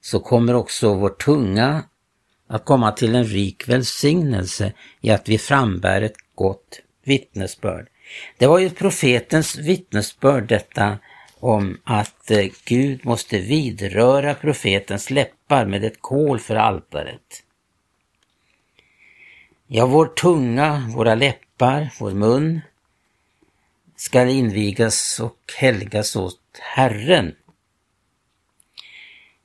så 0.00 0.20
kommer 0.20 0.54
också 0.54 0.94
vår 0.94 1.08
tunga 1.08 1.82
att 2.48 2.64
komma 2.64 2.92
till 2.92 3.14
en 3.14 3.24
rik 3.24 3.68
välsignelse 3.68 4.72
i 5.00 5.10
att 5.10 5.28
vi 5.28 5.38
frambär 5.38 6.02
ett 6.02 6.16
gott 6.34 6.80
vittnesbörd. 7.04 7.88
Det 8.38 8.46
var 8.46 8.58
ju 8.58 8.70
profetens 8.70 9.56
vittnesbörd 9.56 10.48
detta 10.48 10.98
om 11.40 11.78
att 11.84 12.30
eh, 12.30 12.46
Gud 12.64 13.04
måste 13.04 13.38
vidröra 13.38 14.34
profetens 14.34 15.10
läppar 15.10 15.66
med 15.66 15.84
ett 15.84 16.00
kol 16.00 16.38
för 16.38 16.56
altaret. 16.56 17.42
Ja, 19.66 19.86
vår 19.86 20.06
tunga, 20.06 20.90
våra 20.94 21.14
läppar, 21.14 21.90
vår 22.00 22.10
mun 22.10 22.60
skall 23.96 24.28
invigas 24.28 25.20
och 25.20 25.52
helgas 25.56 26.16
åt 26.16 26.40
Herren. 26.60 27.34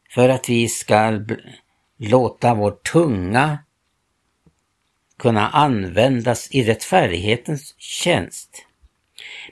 För 0.10 0.30
att 0.30 0.50
vi 0.50 0.68
skall 0.68 1.38
låta 1.98 2.54
vår 2.54 2.72
tunga 2.72 3.60
kunna 5.20 5.50
användas 5.50 6.52
i 6.52 6.64
rättfärdighetens 6.64 7.76
tjänst. 7.78 8.66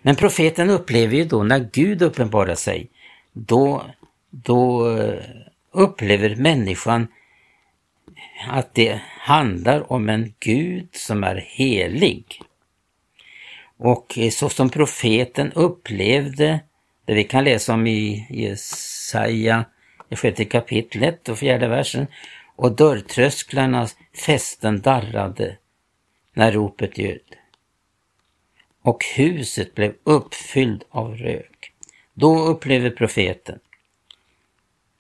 Men 0.02 0.16
profeten 0.16 0.70
upplever 0.70 1.16
ju 1.16 1.26
då 1.26 1.44
när 1.44 1.60
Gud 1.60 2.02
uppenbarar 2.02 2.56
sig, 2.56 2.90
då, 3.34 3.86
då 4.30 4.92
eh, 4.98 5.24
upplever 5.72 6.36
människan 6.36 7.08
att 8.48 8.74
det 8.74 9.02
handlar 9.20 9.92
om 9.92 10.10
en 10.10 10.34
Gud 10.40 10.90
som 10.92 11.24
är 11.24 11.36
helig. 11.36 12.42
Och 13.80 14.18
eh, 14.18 14.30
så 14.30 14.50
som 14.50 14.70
profeten 14.70 15.52
upplevde, 15.52 16.60
det 17.06 17.14
vi 17.14 17.24
kan 17.24 17.44
läsa 17.44 17.74
om 17.74 17.88
i 17.88 18.28
Jesaja, 18.30 19.66
i 20.10 20.16
sjätte 20.16 20.46
kapitlet 20.46 21.30
och 21.30 21.38
fjärde 21.38 21.68
versen, 21.68 22.08
och 22.56 22.76
dörrtrösklarnas 22.76 23.96
fästen 24.26 24.82
darrade 24.82 25.58
när 26.34 26.52
ropet 26.52 26.98
ljöd. 26.98 27.36
Och 28.82 29.06
huset 29.16 29.76
blev 29.76 29.94
uppfylld 30.04 30.84
av 30.90 31.18
rök. 31.18 31.74
Då 32.14 32.40
upplever 32.40 32.90
profeten. 32.90 33.60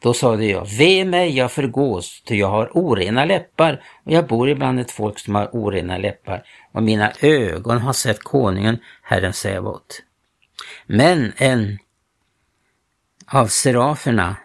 Då 0.01 0.13
sade 0.13 0.45
jag, 0.45 0.67
ve 0.77 1.05
mig, 1.05 1.37
jag 1.37 1.51
förgås, 1.51 2.21
ty 2.25 2.35
jag 2.35 2.47
har 2.47 2.69
orena 2.73 3.25
läppar 3.25 3.83
och 4.05 4.11
jag 4.11 4.27
bor 4.27 4.49
ibland 4.49 4.79
ett 4.79 4.91
folk 4.91 5.19
som 5.19 5.35
har 5.35 5.49
orena 5.51 5.97
läppar 5.97 6.43
och 6.71 6.83
mina 6.83 7.11
ögon 7.21 7.77
har 7.77 7.93
sett 7.93 8.23
konungen, 8.23 8.77
Herren 9.01 9.33
Sävot. 9.33 10.01
Men 10.85 11.33
en 11.37 11.77
av 13.25 13.47
seraferna 13.47 14.35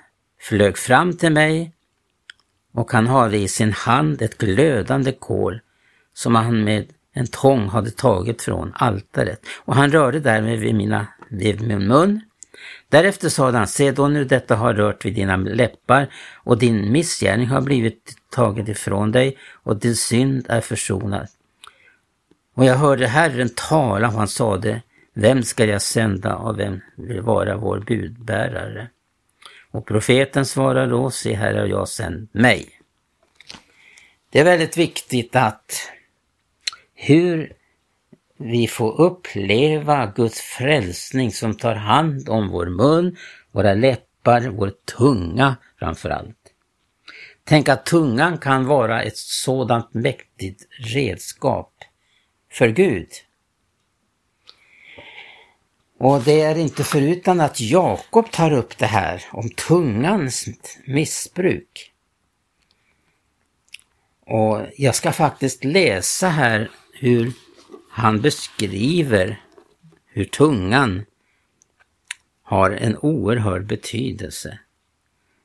flög 0.41 0.79
fram 0.79 1.17
till 1.17 1.33
mig 1.33 1.73
och 2.73 2.93
han 2.93 3.07
hade 3.07 3.37
i 3.37 3.49
sin 3.49 3.73
hand 3.73 4.23
ett 4.23 4.39
glödande 4.39 5.13
kol 5.13 5.61
som 6.15 6.35
han 6.35 6.65
med 6.65 6.87
en 7.13 7.27
tång 7.27 7.69
hade 7.69 7.91
tagit 7.91 8.43
från 8.43 8.73
altaret 8.75 9.47
och 9.65 9.75
han 9.75 9.93
rörde 9.93 10.21
därmed 10.21 10.59
vid, 10.59 10.75
mina, 10.75 11.07
vid 11.31 11.61
min 11.61 11.87
mun. 11.87 12.21
Därefter 12.88 13.28
sade 13.28 13.59
han, 13.59 13.66
se 13.66 13.90
då 13.90 14.09
nu 14.09 14.25
detta 14.25 14.56
har 14.56 14.75
rört 14.75 15.04
vid 15.04 15.14
dina 15.14 15.37
läppar 15.37 16.09
och 16.35 16.59
din 16.59 16.92
missgärning 16.92 17.47
har 17.47 17.61
blivit 17.61 18.16
taget 18.30 18.68
ifrån 18.68 19.12
dig 19.12 19.37
och 19.52 19.76
din 19.76 19.97
synd 19.97 20.47
är 20.49 20.61
försonad. 20.61 21.28
Och 22.54 22.64
jag 22.64 22.75
hörde 22.75 23.06
Herren 23.06 23.50
tala 23.54 24.09
och 24.09 24.14
han 24.14 24.28
sade, 24.28 24.83
vem 25.14 25.42
ska 25.42 25.64
jag 25.64 25.83
sända 25.83 26.37
och 26.37 26.59
vem 26.59 26.80
vill 26.97 27.21
vara 27.21 27.56
vår 27.56 27.78
budbärare? 27.78 28.88
Och 29.71 29.87
profeten 29.87 30.47
svarar 30.47 30.87
då, 30.87 31.11
se 31.11 31.35
här 31.35 31.54
har 31.54 31.66
jag 31.66 31.88
sänt 31.88 32.35
mig. 32.35 32.68
Det 34.30 34.40
är 34.40 34.44
väldigt 34.44 34.76
viktigt 34.76 35.37
att 35.37 35.90
hur 36.94 37.52
vi 38.38 38.67
får 38.67 39.00
uppleva 39.00 40.12
Guds 40.17 40.41
frälsning 40.41 41.33
som 41.33 41.57
tar 41.57 41.75
hand 41.75 42.29
om 42.29 42.49
vår 42.49 42.67
mun, 42.67 43.17
våra 43.53 43.75
läppar, 43.75 44.49
vår 44.49 44.73
tunga 44.99 45.57
framför 45.79 46.11
allt. 46.11 46.37
Tänk 47.45 47.69
att 47.69 47.87
tungan 47.87 48.38
kan 48.38 48.67
vara 48.67 49.03
ett 49.03 49.17
sådant 49.17 49.95
mäktigt 49.95 50.67
redskap 50.79 51.73
för 52.53 52.69
Gud. 52.69 53.09
Och 55.99 56.23
det 56.23 56.41
är 56.41 56.59
inte 56.59 56.85
förutan 56.85 57.41
att 57.41 57.61
Jakob 57.61 58.31
tar 58.31 58.53
upp 58.53 58.79
det 58.79 58.87
här 58.87 59.25
om 59.33 59.50
tungans 59.50 60.47
missbruk. 60.87 61.93
Och 64.26 64.61
jag 64.76 64.95
ska 64.95 65.12
faktiskt 65.12 65.64
läsa 65.64 66.29
här 66.29 66.71
hur 66.93 67.33
han 67.97 68.21
beskriver 68.21 69.41
hur 70.07 70.25
tungan 70.25 71.05
har 72.43 72.71
en 72.71 72.97
oerhörd 72.97 73.67
betydelse. 73.67 74.59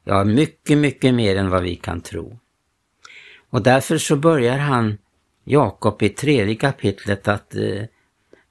Ja, 0.03 0.24
mycket, 0.24 0.77
mycket 0.77 1.13
mer 1.13 1.36
än 1.36 1.50
vad 1.50 1.63
vi 1.63 1.75
kan 1.75 2.01
tro. 2.01 2.39
Och 3.50 3.62
därför 3.62 3.98
så 3.98 4.15
börjar 4.15 4.58
han, 4.58 4.98
Jakob 5.44 6.03
i 6.03 6.10
tredje 6.10 6.56
kapitlet, 6.56 7.27
att 7.27 7.56
eh, 7.56 7.84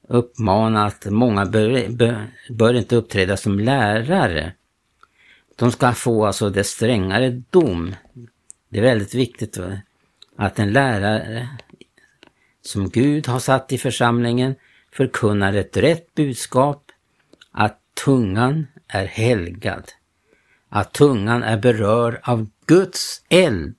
uppmana 0.08 0.86
att 0.86 1.06
många 1.06 1.46
bör, 1.46 1.88
bör, 1.88 2.26
bör 2.50 2.74
inte 2.74 2.96
uppträda 2.96 3.36
som 3.36 3.60
lärare. 3.60 4.52
De 5.56 5.72
ska 5.72 5.92
få 5.92 6.26
alltså 6.26 6.50
det 6.50 6.64
strängare 6.64 7.42
dom. 7.50 7.94
Det 8.68 8.78
är 8.78 8.82
väldigt 8.82 9.14
viktigt 9.14 9.58
att 10.36 10.58
en 10.58 10.72
lärare 10.72 11.48
som 12.62 12.88
Gud 12.88 13.26
har 13.26 13.38
satt 13.38 13.72
i 13.72 13.78
församlingen 13.78 14.54
förkunnar 14.92 15.52
ett 15.52 15.76
rätt 15.76 16.14
budskap, 16.14 16.84
att 17.52 17.80
tungan 18.04 18.66
är 18.88 19.06
helgad, 19.06 19.92
att 20.68 20.92
tungan 20.92 21.42
är 21.42 21.56
berörd 21.56 22.20
av 22.22 22.48
Guds 22.66 23.22
eld, 23.28 23.76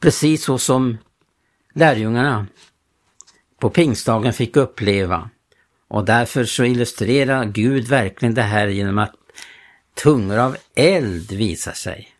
precis 0.00 0.44
så 0.44 0.58
som 0.58 0.98
lärjungarna 1.74 2.46
på 3.58 3.70
pingstdagen 3.70 4.32
fick 4.32 4.56
uppleva. 4.56 5.30
Och 5.88 6.04
därför 6.04 6.44
så 6.44 6.64
illustrerar 6.64 7.44
Gud 7.44 7.88
verkligen 7.88 8.34
det 8.34 8.42
här 8.42 8.66
genom 8.66 8.98
att 8.98 9.14
tungor 9.94 10.38
av 10.38 10.56
eld 10.74 11.32
visar 11.32 11.72
sig. 11.72 12.14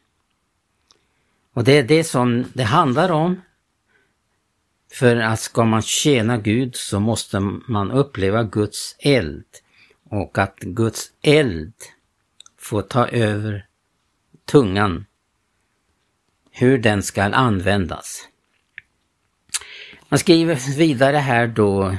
Och 1.54 1.64
det 1.64 1.78
är 1.78 1.82
det 1.82 2.04
som 2.04 2.44
det 2.52 2.62
handlar 2.62 3.10
om. 3.12 3.40
För 4.94 5.16
att 5.16 5.40
ska 5.40 5.64
man 5.64 5.82
tjäna 5.82 6.38
Gud 6.38 6.76
så 6.76 7.00
måste 7.00 7.40
man 7.68 7.90
uppleva 7.90 8.42
Guds 8.42 8.96
eld. 8.98 9.44
Och 10.10 10.38
att 10.38 10.58
Guds 10.60 11.10
eld 11.22 11.72
får 12.58 12.82
ta 12.82 13.08
över 13.08 13.66
tungan. 14.44 15.06
Hur 16.50 16.78
den 16.78 17.02
ska 17.02 17.22
användas. 17.22 18.28
Man 20.08 20.18
skriver 20.18 20.76
vidare 20.76 21.16
här 21.16 21.46
då 21.46 21.96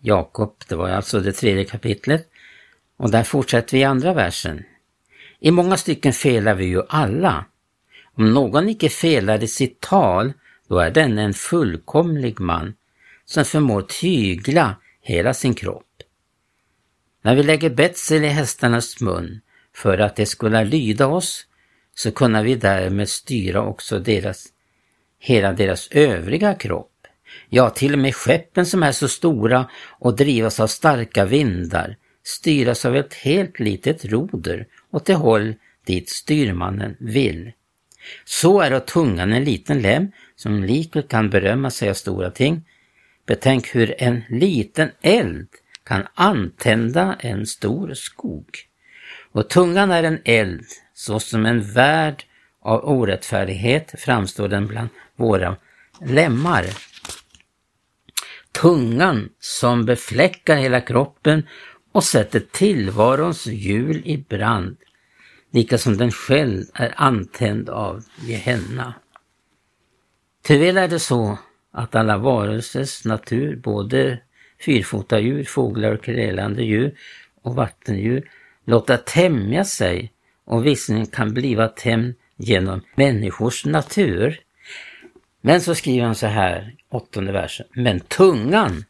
Jakob, 0.00 0.54
det 0.68 0.74
var 0.74 0.88
alltså 0.88 1.20
det 1.20 1.32
tredje 1.32 1.64
kapitlet. 1.64 2.28
Och 2.96 3.10
där 3.10 3.24
fortsätter 3.24 3.72
vi 3.72 3.80
i 3.80 3.84
andra 3.84 4.14
versen. 4.14 4.64
I 5.40 5.50
många 5.50 5.76
stycken 5.76 6.12
felar 6.12 6.54
vi 6.54 6.64
ju 6.64 6.82
alla. 6.88 7.44
Om 8.14 8.34
någon 8.34 8.68
icke 8.68 8.88
felar 8.88 9.42
i 9.42 9.48
sitt 9.48 9.80
tal, 9.80 10.32
då 10.68 10.78
är 10.78 10.90
den 10.90 11.18
en 11.18 11.34
fullkomlig 11.34 12.40
man 12.40 12.74
som 13.24 13.44
förmår 13.44 13.82
tygla 13.82 14.76
hela 15.00 15.34
sin 15.34 15.54
kropp. 15.54 16.02
När 17.22 17.34
vi 17.34 17.42
lägger 17.42 17.70
betsel 17.70 18.24
i 18.24 18.28
hästarnas 18.28 19.00
mun 19.00 19.40
för 19.74 19.98
att 19.98 20.16
de 20.16 20.26
skulle 20.26 20.64
lyda 20.64 21.06
oss, 21.06 21.46
så 21.94 22.12
kunna 22.12 22.42
vi 22.42 22.54
därmed 22.54 23.08
styra 23.08 23.62
också 23.62 23.98
deras, 23.98 24.46
hela 25.18 25.52
deras 25.52 25.88
övriga 25.90 26.54
kropp. 26.54 26.92
Ja, 27.48 27.70
till 27.70 27.92
och 27.92 27.98
med 27.98 28.14
skeppen 28.14 28.66
som 28.66 28.82
är 28.82 28.92
så 28.92 29.08
stora 29.08 29.70
och 29.88 30.16
drivas 30.16 30.60
av 30.60 30.66
starka 30.66 31.24
vindar 31.24 31.96
styras 32.22 32.84
av 32.84 32.96
ett 32.96 33.14
helt 33.14 33.60
litet 33.60 34.04
roder 34.04 34.66
åt 34.90 35.04
det 35.04 35.14
håll 35.14 35.54
dit 35.86 36.08
styrmannen 36.08 36.96
vill. 36.98 37.52
Så 38.24 38.60
är 38.60 38.70
då 38.70 38.80
tungan 38.80 39.32
en 39.32 39.44
liten 39.44 39.82
lem 39.82 40.12
som 40.36 40.64
likväl 40.64 41.02
kan 41.02 41.30
berömma 41.30 41.70
sig 41.70 41.90
av 41.90 41.94
stora 41.94 42.30
ting. 42.30 42.62
Betänk 43.26 43.74
hur 43.74 43.94
en 43.98 44.22
liten 44.28 44.90
eld 45.00 45.48
kan 45.84 46.06
antända 46.14 47.16
en 47.20 47.46
stor 47.46 47.94
skog. 47.94 48.46
Och 49.32 49.48
tungan 49.48 49.90
är 49.90 50.02
en 50.02 50.18
eld, 50.24 50.66
såsom 50.94 51.46
en 51.46 51.72
värld 51.72 52.24
av 52.62 52.84
orättfärdighet 52.84 53.94
framstår 53.98 54.48
den 54.48 54.66
bland 54.66 54.88
våra 55.16 55.56
lemmar. 56.00 56.64
Tungan 58.52 59.28
som 59.40 59.84
befläckar 59.84 60.56
hela 60.56 60.80
kroppen 60.80 61.46
och 61.92 62.04
sätter 62.04 62.40
tillvarons 62.40 63.46
hjul 63.46 64.02
i 64.04 64.16
brand, 64.28 64.76
lika 65.50 65.78
som 65.78 65.96
den 65.96 66.12
själv 66.12 66.64
är 66.74 66.94
antänd 66.96 67.68
av 67.68 68.04
Gehenna. 68.20 68.94
Tyvärr 70.46 70.76
är 70.76 70.88
det 70.88 70.98
så 70.98 71.38
att 71.72 71.94
alla 71.94 72.18
varelsers 72.18 73.04
natur, 73.04 73.56
både 73.56 74.18
fyrfotadjur, 74.64 75.44
fåglar 75.44 75.92
och 75.92 76.04
krälande 76.04 76.62
djur 76.62 76.94
och 77.42 77.54
vattendjur, 77.54 78.30
låta 78.64 78.96
tämja 78.96 79.64
sig 79.64 80.12
och 80.44 80.66
visserligen 80.66 81.06
kan 81.06 81.34
bliva 81.34 81.68
tämjd 81.68 82.14
genom 82.36 82.80
människors 82.94 83.64
natur. 83.64 84.40
Men 85.40 85.60
så 85.60 85.74
skriver 85.74 86.06
han 86.06 86.14
så 86.14 86.26
här, 86.26 86.74
åttonde 86.88 87.32
versen. 87.32 87.66
Men 87.72 88.00
tungan 88.00 88.84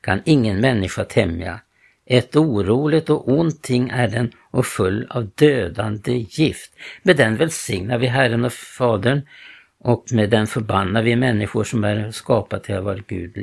kan 0.00 0.22
ingen 0.24 0.60
människa 0.60 1.04
tämja. 1.04 1.60
Ett 2.06 2.36
oroligt 2.36 3.10
och 3.10 3.28
ont 3.28 3.62
ting 3.62 3.90
är 3.90 4.08
den 4.08 4.32
och 4.50 4.66
full 4.66 5.06
av 5.10 5.30
dödande 5.34 6.12
gift. 6.12 6.72
Med 7.02 7.16
den 7.16 7.36
välsignar 7.36 7.98
vi 7.98 8.06
Herren 8.06 8.44
och 8.44 8.52
Fadern 8.52 9.22
och 9.78 10.04
med 10.12 10.30
den 10.30 10.46
förbannar 10.46 11.02
vi 11.02 11.16
människor 11.16 11.64
som 11.64 11.84
är 11.84 12.10
skapade 12.10 12.64
till 12.64 12.76
att 12.76 12.84
vara 12.84 12.98
Gud 13.06 13.36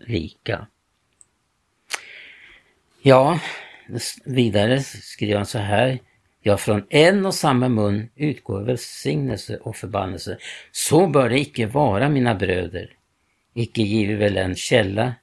lika. 0.00 0.66
Ja, 3.02 3.40
vidare 4.24 4.82
skriver 4.82 5.36
han 5.36 5.46
så 5.46 5.58
här. 5.58 5.98
Ja, 6.42 6.56
från 6.56 6.86
en 6.88 7.26
och 7.26 7.34
samma 7.34 7.68
mun 7.68 8.08
utgår 8.14 8.62
välsignelse 8.62 9.56
och 9.56 9.76
förbannelse. 9.76 10.38
Så 10.72 11.06
bör 11.06 11.28
det 11.28 11.40
icke 11.40 11.66
vara, 11.66 12.08
mina 12.08 12.34
bröder. 12.34 12.96
Icke 13.54 13.82
giver 13.82 14.14
väl 14.14 14.36
en 14.36 14.56
källa 14.56 15.14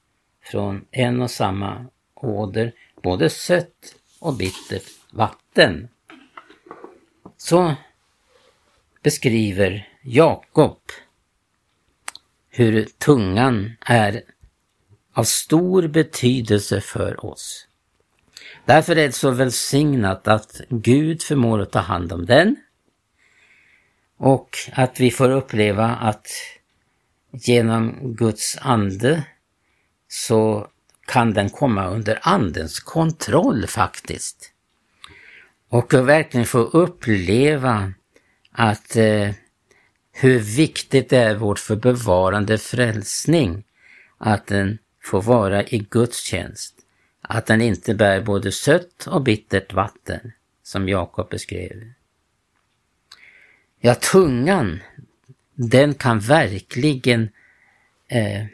från 0.42 0.84
en 0.90 1.22
och 1.22 1.30
samma 1.30 1.86
åder 2.14 2.72
både 3.02 3.30
sött 3.30 3.94
och 4.20 4.36
bittert 4.36 4.84
vatten. 5.10 5.88
Så 7.36 7.74
beskriver 9.02 9.88
Jakob 10.06 10.78
hur 12.50 12.84
tungan 12.84 13.72
är 13.80 14.22
av 15.12 15.24
stor 15.24 15.88
betydelse 15.88 16.80
för 16.80 17.26
oss. 17.26 17.66
Därför 18.64 18.92
är 18.96 19.06
det 19.06 19.12
så 19.12 19.30
välsignat 19.30 20.28
att 20.28 20.60
Gud 20.68 21.22
förmår 21.22 21.60
att 21.60 21.72
ta 21.72 21.78
hand 21.78 22.12
om 22.12 22.26
den 22.26 22.56
och 24.18 24.58
att 24.72 25.00
vi 25.00 25.10
får 25.10 25.30
uppleva 25.30 25.86
att 25.86 26.26
genom 27.32 28.14
Guds 28.16 28.58
ande 28.60 29.24
så 30.08 30.68
kan 31.06 31.34
den 31.34 31.50
komma 31.50 31.86
under 31.86 32.18
andens 32.22 32.80
kontroll 32.80 33.66
faktiskt. 33.66 34.52
Och 35.68 35.94
verkligen 35.94 36.46
få 36.46 36.58
uppleva 36.58 37.92
att 38.52 38.96
eh, 38.96 39.30
hur 40.16 40.38
viktigt 40.38 41.08
det 41.08 41.18
är 41.18 41.34
vårt 41.34 41.58
för 41.58 41.76
bevarande 41.76 42.58
frälsning 42.58 43.64
att 44.18 44.46
den 44.46 44.78
får 45.02 45.22
vara 45.22 45.64
i 45.64 45.78
Guds 45.90 46.22
tjänst. 46.22 46.74
Att 47.20 47.46
den 47.46 47.60
inte 47.60 47.94
bär 47.94 48.20
både 48.20 48.52
sött 48.52 49.06
och 49.06 49.22
bittert 49.22 49.72
vatten, 49.72 50.32
som 50.62 50.88
Jakob 50.88 51.30
beskrev. 51.30 51.92
Ja, 53.80 53.94
tungan, 53.94 54.80
den 55.54 55.94
kan 55.94 56.18
verkligen 56.18 57.28
eh, 58.08 58.44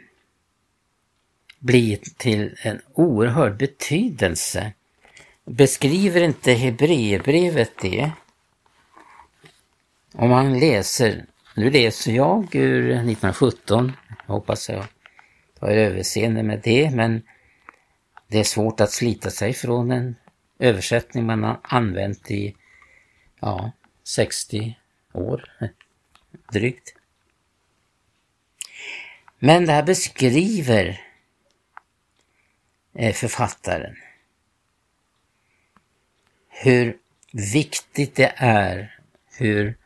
bli 1.59 1.97
till 2.17 2.55
en 2.61 2.81
oerhörd 2.93 3.57
betydelse. 3.57 4.73
Beskriver 5.45 6.21
inte 6.21 6.51
Hebreerbrevet 6.53 7.71
det? 7.81 8.11
Om 10.13 10.29
man 10.29 10.59
läser, 10.59 11.25
nu 11.55 11.69
läser 11.69 12.11
jag 12.11 12.55
ur 12.55 12.89
1917, 12.89 13.91
jag 14.27 14.33
hoppas 14.33 14.69
jag 14.69 14.85
tar 15.59 15.67
överseende 15.67 16.43
med 16.43 16.61
det, 16.63 16.91
men 16.91 17.21
det 18.27 18.39
är 18.39 18.43
svårt 18.43 18.79
att 18.79 18.91
slita 18.91 19.29
sig 19.29 19.53
från 19.53 19.91
en 19.91 20.15
översättning 20.59 21.25
man 21.25 21.43
har 21.43 21.59
använt 21.63 22.31
i 22.31 22.55
ja, 23.39 23.71
60 24.03 24.77
år 25.13 25.49
drygt. 26.51 26.95
Men 29.39 29.65
det 29.65 29.71
här 29.71 29.83
beskriver 29.83 31.01
eh, 32.93 33.13
författaren 33.13 33.95
hur 36.49 36.97
viktigt 37.31 38.15
det 38.15 38.33
är 38.35 38.99
hur 39.37 39.77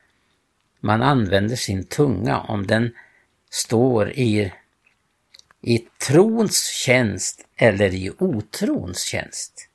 man 0.85 1.01
använder 1.01 1.55
sin 1.55 1.83
tunga 1.83 2.39
om 2.39 2.67
den 2.67 2.93
står 3.49 4.11
i, 4.11 4.53
i 5.61 5.77
trons 6.07 6.65
tjänst 6.65 7.47
eller 7.57 7.93
i 7.93 8.11
otrons 8.19 9.03
tjänst. 9.03 9.69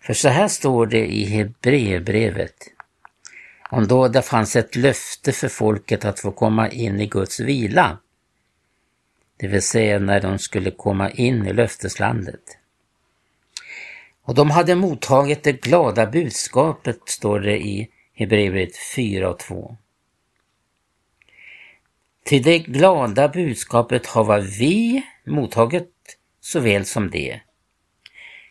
För 0.00 0.14
så 0.14 0.28
här 0.28 0.48
står 0.48 0.86
det 0.86 1.06
i 1.06 1.24
Hebreerbrevet. 1.24 2.54
Om 3.70 3.88
då 3.88 4.08
det 4.08 4.22
fanns 4.22 4.56
ett 4.56 4.76
löfte 4.76 5.32
för 5.32 5.48
folket 5.48 6.04
att 6.04 6.20
få 6.20 6.32
komma 6.32 6.68
in 6.70 7.00
i 7.00 7.06
Guds 7.06 7.40
vila. 7.40 7.98
det 9.36 9.48
vill 9.48 9.62
säga 9.62 9.98
när 9.98 10.20
de 10.20 10.38
skulle 10.38 10.70
komma 10.70 11.10
in 11.10 11.46
i 11.46 11.52
löfteslandet. 11.52 12.58
Och 14.22 14.34
de 14.34 14.50
hade 14.50 14.74
mottagit 14.74 15.42
det 15.42 15.52
glada 15.52 16.06
budskapet, 16.06 16.98
står 17.06 17.40
det 17.40 17.58
i 17.58 17.90
Hebreerbrevet 18.14 18.76
4 18.76 19.30
och 19.30 19.38
2. 19.38 19.76
Till 22.24 22.42
det 22.42 22.58
glada 22.58 23.28
budskapet 23.28 24.06
hava 24.06 24.38
vi 24.38 25.02
mottagit 25.26 26.18
såväl 26.40 26.84
som 26.84 27.10
det. 27.10 27.40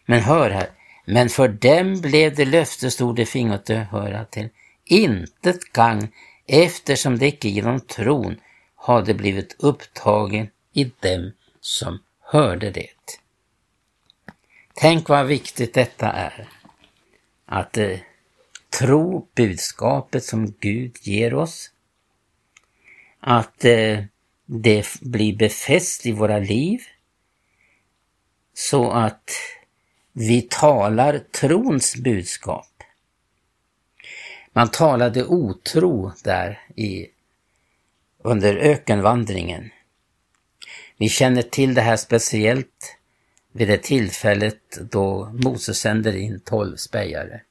Men 0.06 0.22
hör 0.22 0.50
här, 0.50 0.70
men 1.06 1.30
för 1.30 1.48
dem 1.48 2.02
blev 2.02 2.36
det 2.36 2.46
löftesord 2.46 3.16
de 3.16 3.52
att 3.52 3.70
höra 3.70 4.26
till 4.26 4.50
intet 4.86 5.74
gagn 5.74 6.08
eftersom 6.48 7.18
det 7.18 7.28
icke 7.28 7.50
genom 7.50 7.80
tron 7.80 8.36
hade 8.76 9.14
blivit 9.14 9.56
upptagen 9.60 10.50
i 10.74 10.84
dem 10.84 11.32
som 11.62 12.00
hörde 12.20 12.72
det. 12.72 13.20
Tänk 14.74 15.10
vad 15.10 15.26
viktigt 15.26 15.74
detta 15.74 16.12
är. 16.12 16.50
Att 17.46 17.78
eh, 17.78 18.00
tro 18.80 19.28
budskapet 19.36 20.24
som 20.24 20.54
Gud 20.60 20.98
ger 21.02 21.34
oss. 21.34 21.72
Att 23.22 23.66
eh, 23.66 24.04
det 24.46 24.88
blir 25.02 25.36
befäst 25.36 26.06
i 26.06 26.12
våra 26.12 26.40
liv. 26.40 26.80
Så 28.54 28.92
att 28.92 29.32
vi 30.14 30.42
talar 30.42 31.20
trons 31.20 31.96
budskap. 31.96 32.68
Man 34.54 34.72
talade 34.72 35.26
otro 35.26 36.12
där 36.24 36.60
i, 36.76 37.08
under 38.24 38.56
ökenvandringen. 38.56 39.70
Vi 40.98 41.10
känner 41.10 41.42
till 41.42 41.74
det 41.74 41.82
här 41.82 41.98
speciellt 41.98 42.98
vid 43.52 43.68
det 43.68 43.78
tillfället 43.78 44.78
då 44.92 45.32
Moses 45.44 45.78
sänder 45.78 46.16
in 46.16 46.40
tolv 46.40 46.76
spejare. 46.76 47.42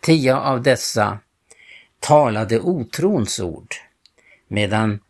Tio 0.00 0.34
av 0.34 0.62
dessa 0.62 1.18
talade 2.00 2.60
otrons 2.60 3.40
ord, 3.40 3.74
medan 4.54 5.00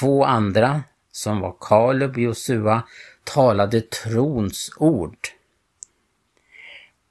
två 0.00 0.24
andra, 0.24 0.82
som 1.12 1.40
var 1.40 1.56
Kaleb 1.60 2.10
och 2.10 2.18
Josua, 2.18 2.82
talade 3.24 3.80
trons 3.80 4.70
ord. 4.76 5.18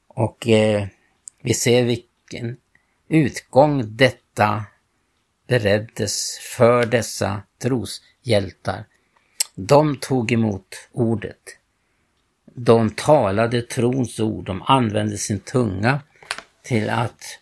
Och 0.07 0.47
eh, 0.47 0.87
vi 1.41 1.53
ser 1.53 1.83
vilken 1.83 2.57
utgång 3.07 3.95
detta 3.95 4.65
bereddes 5.47 6.39
för 6.39 6.85
dessa 6.85 7.41
troshjältar. 7.61 8.85
De 9.55 9.97
tog 9.97 10.31
emot 10.31 10.89
ordet. 10.91 11.57
De 12.45 12.89
talade 12.89 13.61
trons 13.61 14.19
ord, 14.19 14.45
de 14.45 14.61
använde 14.61 15.17
sin 15.17 15.39
tunga 15.39 16.01
till 16.61 16.89
att 16.89 17.39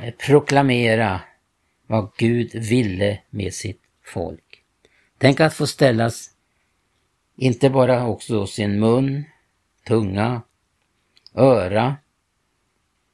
eh, 0.00 0.14
proklamera 0.14 1.20
vad 1.86 2.10
Gud 2.16 2.54
ville 2.54 3.18
med 3.30 3.54
sitt 3.54 3.80
folk. 4.04 4.64
Tänk 5.18 5.40
att 5.40 5.54
få 5.54 5.66
ställas, 5.66 6.30
inte 7.36 7.70
bara 7.70 8.06
också 8.06 8.46
sin 8.46 8.80
mun, 8.80 9.24
tunga, 9.86 10.42
öra 11.34 11.96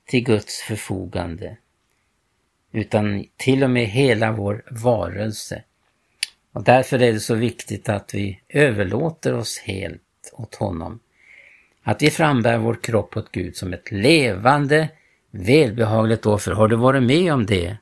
till 0.06 0.24
Guds 0.24 0.60
förfogande, 0.60 1.56
utan 2.72 3.24
till 3.36 3.64
och 3.64 3.70
med 3.70 3.86
hela 3.86 4.32
vår 4.32 4.64
varelse. 4.70 5.64
Och 6.52 6.64
därför 6.64 7.02
är 7.02 7.12
det 7.12 7.20
så 7.20 7.34
viktigt 7.34 7.88
att 7.88 8.14
vi 8.14 8.40
överlåter 8.48 9.34
oss 9.34 9.58
helt 9.58 10.32
åt 10.32 10.54
honom. 10.54 11.00
Att 11.82 12.02
vi 12.02 12.10
frambär 12.10 12.58
vår 12.58 12.74
kropp 12.74 13.16
åt 13.16 13.32
Gud 13.32 13.56
som 13.56 13.72
ett 13.72 13.92
levande, 13.92 14.88
välbehagligt 15.30 16.26
offer. 16.26 16.52
Har 16.52 16.68
du 16.68 16.76
varit 16.76 17.02
med 17.02 17.32
om 17.32 17.46
det? 17.46 17.76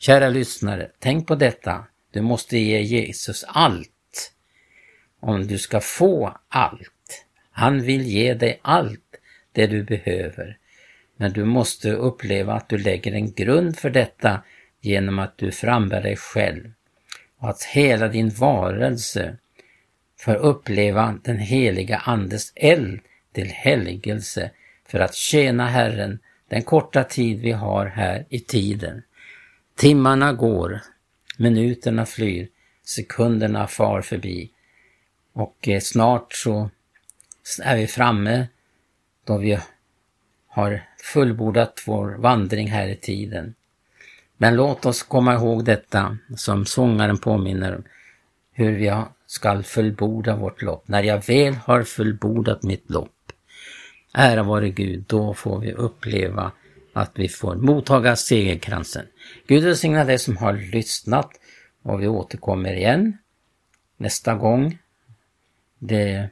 Kära 0.00 0.28
lyssnare, 0.28 0.90
tänk 0.98 1.26
på 1.26 1.34
detta. 1.34 1.84
Du 2.10 2.20
måste 2.20 2.58
ge 2.58 2.80
Jesus 2.80 3.44
allt. 3.48 4.32
Om 5.20 5.46
du 5.46 5.58
ska 5.58 5.80
få 5.80 6.36
allt. 6.48 7.26
Han 7.50 7.82
vill 7.82 8.02
ge 8.02 8.34
dig 8.34 8.60
allt 8.62 9.16
det 9.52 9.66
du 9.66 9.82
behöver. 9.82 10.58
Men 11.16 11.32
du 11.32 11.44
måste 11.44 11.92
uppleva 11.92 12.54
att 12.54 12.68
du 12.68 12.78
lägger 12.78 13.12
en 13.12 13.32
grund 13.32 13.78
för 13.78 13.90
detta 13.90 14.42
genom 14.80 15.18
att 15.18 15.38
du 15.38 15.52
frambär 15.52 16.02
dig 16.02 16.16
själv 16.16 16.72
och 17.38 17.50
att 17.50 17.62
hela 17.62 18.08
din 18.08 18.28
varelse 18.28 19.36
får 20.18 20.34
uppleva 20.34 21.18
den 21.24 21.38
heliga 21.38 21.96
Andes 21.96 22.52
eld 22.54 23.00
till 23.32 23.48
helgelse 23.48 24.50
för 24.86 25.00
att 25.00 25.14
tjäna 25.14 25.66
Herren 25.66 26.18
den 26.48 26.62
korta 26.62 27.04
tid 27.04 27.40
vi 27.40 27.52
har 27.52 27.86
här 27.86 28.26
i 28.28 28.40
tiden. 28.40 29.02
Timmarna 29.80 30.32
går, 30.32 30.80
minuterna 31.36 32.06
flyr, 32.06 32.48
sekunderna 32.84 33.66
far 33.66 34.02
förbi 34.02 34.50
och 35.32 35.68
eh, 35.68 35.80
snart 35.80 36.32
så 36.32 36.70
är 37.62 37.76
vi 37.76 37.86
framme 37.86 38.46
då 39.24 39.38
vi 39.38 39.58
har 40.48 40.82
fullbordat 41.12 41.82
vår 41.86 42.16
vandring 42.18 42.68
här 42.68 42.88
i 42.88 42.96
tiden. 42.96 43.54
Men 44.36 44.56
låt 44.56 44.86
oss 44.86 45.02
komma 45.02 45.34
ihåg 45.34 45.64
detta 45.64 46.18
som 46.36 46.66
sångaren 46.66 47.18
påminner 47.18 47.76
om, 47.76 47.84
hur 48.52 48.72
vi 48.72 49.02
skall 49.26 49.62
fullborda 49.62 50.36
vårt 50.36 50.62
lopp. 50.62 50.88
När 50.88 51.02
jag 51.02 51.26
väl 51.26 51.54
har 51.54 51.82
fullbordat 51.82 52.62
mitt 52.62 52.90
lopp, 52.90 53.32
ära 54.14 54.42
vare 54.42 54.70
Gud, 54.70 55.04
då 55.06 55.34
får 55.34 55.60
vi 55.60 55.72
uppleva 55.72 56.52
att 56.92 57.12
vi 57.14 57.28
får 57.28 57.54
mottaga 57.54 58.16
segerkransen. 58.16 59.06
Gud 59.46 59.64
välsigna 59.64 60.04
dig 60.04 60.18
som 60.18 60.36
har 60.36 60.52
lyssnat 60.52 61.30
och 61.82 62.02
vi 62.02 62.08
återkommer 62.08 62.72
igen 62.72 63.18
nästa 63.96 64.34
gång. 64.34 64.78
Det 65.78 66.28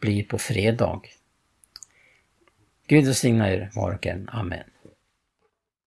blir 0.00 0.24
på 0.24 0.38
fredag. 0.38 1.00
Gud 2.86 3.04
välsigna 3.04 3.52
er 3.52 3.70
var 3.74 3.94
och 3.94 4.06
en. 4.06 4.28
Amen. 4.28 4.64